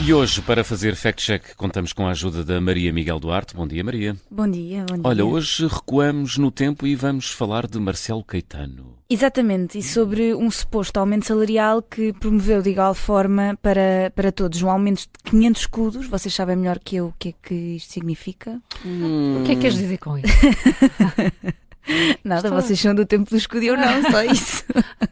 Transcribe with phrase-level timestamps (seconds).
[0.00, 3.54] E hoje, para fazer fact-check, contamos com a ajuda da Maria Miguel Duarte.
[3.54, 4.16] Bom dia, Maria.
[4.30, 5.02] Bom dia, bom dia.
[5.02, 8.96] Olha, hoje recuamos no tempo e vamos falar de Marcelo Caetano.
[9.10, 14.62] Exatamente, e sobre um suposto aumento salarial que promoveu de igual forma para, para todos.
[14.62, 16.06] Um aumento de 500 escudos.
[16.06, 18.62] Vocês sabem melhor que eu o que é que isto significa?
[18.86, 19.40] Hum.
[19.40, 20.28] O que é que queres dizer com isso?
[22.22, 22.62] Nada, Estou...
[22.62, 24.64] vocês são do tempo do escudo e eu não, só isso.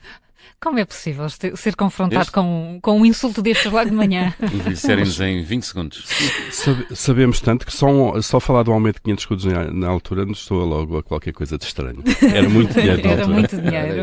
[0.66, 4.34] Como é possível ser confrontado com, com um insulto destes logo de manhã?
[4.52, 6.04] Envelhecerem-nos em 20 segundos.
[6.92, 10.40] sabemos tanto que só, só falar do aumento de 500 escudos na, na altura nos
[10.40, 12.02] soa logo a qualquer coisa de estranho.
[12.34, 13.38] Era muito dinheiro na Era altura.
[13.38, 14.02] muito dinheiro.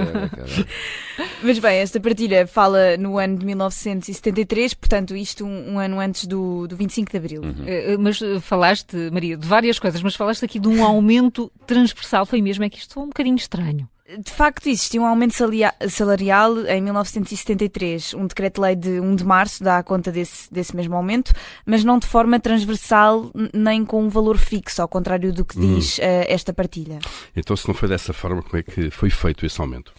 [1.43, 6.25] Mas bem, esta partilha fala no ano de 1973, portanto, isto um, um ano antes
[6.25, 7.41] do, do 25 de Abril.
[7.41, 7.51] Uhum.
[7.51, 12.25] Uh, mas uh, falaste, Maria, de várias coisas, mas falaste aqui de um aumento transversal.
[12.25, 13.85] Foi mesmo, é que isto foi um bocadinho estranho.
[14.19, 15.33] De facto, existiu um aumento
[15.89, 18.13] salarial em 1973.
[18.13, 21.31] Um decreto-lei de 1 de março dá conta desse, desse mesmo aumento,
[21.65, 25.99] mas não de forma transversal nem com um valor fixo, ao contrário do que diz
[25.99, 26.01] hum.
[26.01, 26.99] uh, esta partilha.
[27.33, 29.93] Então, se não foi dessa forma, como é que foi feito esse aumento?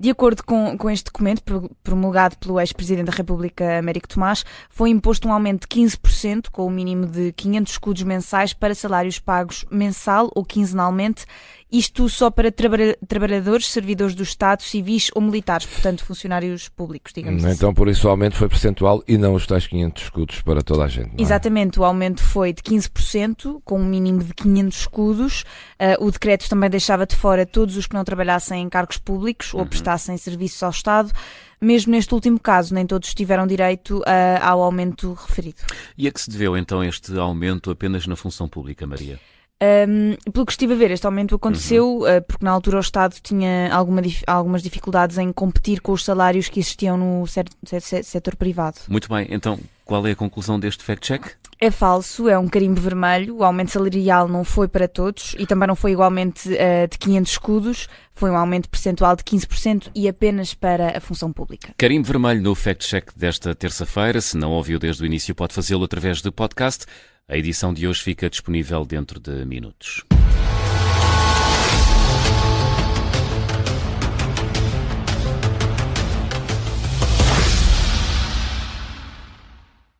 [0.00, 1.42] De acordo com, com este documento,
[1.84, 6.68] promulgado pelo ex-presidente da República, Américo Tomás, foi imposto um aumento de 15%, com o
[6.68, 11.26] um mínimo de 500 escudos mensais para salários pagos mensal ou quinzenalmente
[11.72, 12.76] isto só para traba
[13.06, 17.54] trabalhadores, servidores do Estado, civis ou militares, portanto funcionários públicos, digamos assim.
[17.54, 20.84] Então por isso o aumento foi percentual e não os tais 500 escudos para toda
[20.84, 21.10] a gente.
[21.18, 21.22] É?
[21.22, 25.44] Exatamente, o aumento foi de 15%, com um mínimo de 500 escudos.
[25.80, 29.52] Uh, o decreto também deixava de fora todos os que não trabalhassem em cargos públicos
[29.52, 29.60] uhum.
[29.60, 31.12] ou prestassem serviços ao Estado
[31.60, 35.58] mesmo neste último caso, nem todos tiveram direito uh, ao aumento referido.
[35.96, 39.20] E a que se deveu então este aumento apenas na função pública, Maria?
[39.62, 42.16] Um, pelo que estive a ver, este aumento aconteceu uhum.
[42.16, 46.48] uh, porque na altura o Estado tinha alguma, algumas dificuldades em competir com os salários
[46.48, 48.78] que existiam no setor privado.
[48.88, 51.32] Muito bem, então qual é a conclusão deste fact-check?
[51.60, 53.36] É falso, é um carimbo vermelho.
[53.36, 57.32] O aumento salarial não foi para todos e também não foi igualmente uh, de 500
[57.32, 57.88] escudos.
[58.14, 61.74] Foi um aumento percentual de 15% e apenas para a função pública.
[61.76, 64.20] Carimbo vermelho no fact-check desta terça-feira.
[64.20, 66.86] Se não ouviu desde o início, pode fazê-lo através de podcast.
[67.30, 70.04] A edição de hoje fica disponível dentro de minutos.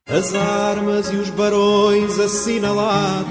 [0.08, 3.28] As armas e os barões assinalados